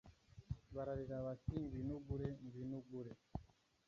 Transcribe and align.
Bararira 0.75 1.17
bati 1.25 1.53
Ngwino 1.61 1.93
ugure 1.99 2.27
ngwino 2.43 2.75
ugure 2.81 3.13